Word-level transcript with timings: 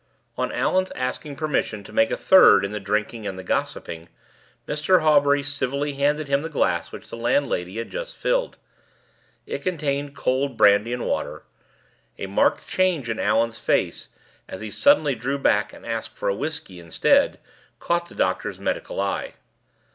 On 0.35 0.51
Allan's 0.51 0.89
asking 0.95 1.35
permission 1.35 1.83
to 1.83 1.93
make 1.93 2.09
a 2.09 2.17
third 2.17 2.65
in 2.65 2.71
the 2.71 2.79
drinking 2.79 3.27
and 3.27 3.37
the 3.37 3.43
gossiping, 3.43 4.09
Mr. 4.67 5.01
Hawbury 5.03 5.43
civilly 5.43 5.93
handed 5.93 6.27
him 6.27 6.41
the 6.41 6.49
glass 6.49 6.91
which 6.91 7.09
the 7.11 7.15
landlady 7.15 7.77
had 7.77 7.91
just 7.91 8.17
filled. 8.17 8.57
It 9.45 9.61
contained 9.61 10.15
cold 10.15 10.57
brandy 10.57 10.91
and 10.91 11.05
water. 11.05 11.43
A 12.17 12.25
marked 12.25 12.67
change 12.67 13.11
in 13.11 13.19
Allan's 13.19 13.59
face, 13.59 14.09
as 14.49 14.59
he 14.61 14.71
suddenly 14.71 15.13
drew 15.13 15.37
back 15.37 15.71
and 15.71 15.85
asked 15.85 16.17
for 16.17 16.31
whisky 16.33 16.79
instead, 16.79 17.39
caught 17.79 18.09
the 18.09 18.15
doctor's 18.15 18.59
medical 18.59 18.99
eye. 18.99 19.35